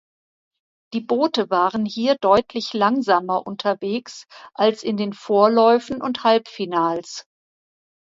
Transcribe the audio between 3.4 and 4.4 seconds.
unterwegs